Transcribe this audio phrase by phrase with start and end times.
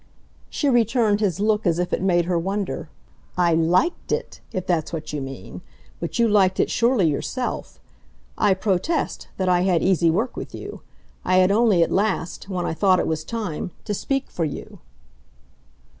[0.49, 2.89] She returned his look as if it had made her wonder.
[3.37, 5.61] "I LIKED it, if that's what you mean.
[5.99, 7.79] But you liked it surely yourself.
[8.35, 10.81] I protest, that I had easy work with you.
[11.23, 14.79] I had only at last when I thought it was time to speak for you."